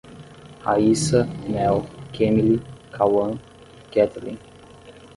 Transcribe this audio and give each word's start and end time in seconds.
Raíça, 0.63 1.19
Mel, 1.47 1.83
Kemily, 2.11 2.59
Kawan 2.91 3.33
e 3.35 3.39
Ketelen 3.91 4.37